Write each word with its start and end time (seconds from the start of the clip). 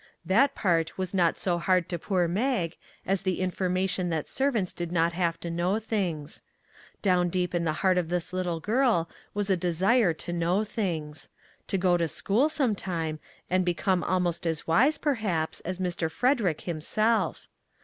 That 0.25 0.55
part 0.55 0.97
was 0.97 1.13
not 1.13 1.37
so 1.37 1.59
hard 1.59 1.87
to 1.89 1.99
poor 1.99 2.27
Mag 2.27 2.75
as 3.05 3.21
the 3.21 3.39
information 3.39 4.09
that 4.09 4.27
serv 4.27 4.55
ants 4.55 4.73
did 4.73 4.91
not 4.91 5.13
have 5.13 5.39
to 5.41 5.51
know 5.51 5.77
things. 5.77 6.41
Down 7.03 7.29
deep 7.29 7.53
in 7.53 7.65
the 7.65 7.73
heart 7.85 7.99
of 7.99 8.09
this 8.09 8.33
little 8.33 8.59
girl 8.59 9.07
was 9.35 9.51
a 9.51 9.55
desire 9.55 10.07
191 10.07 10.17
MAG 10.17 10.17
AND 10.17 10.39
MARGARET 10.39 10.39
to 10.39 10.39
know 10.39 10.63
things. 11.05 11.29
To 11.67 11.77
go 11.77 11.97
to 11.97 12.07
school, 12.07 12.49
sometime, 12.49 13.19
and 13.47 13.63
become 13.63 14.03
almost 14.03 14.47
as 14.47 14.65
wise, 14.65 14.97
perhaps, 14.97 15.59
as 15.59 15.77
Mr. 15.77 16.09
Frederick 16.09 16.61
himself. 16.61 17.47